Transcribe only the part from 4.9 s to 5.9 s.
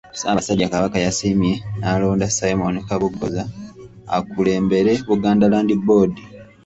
Buganda land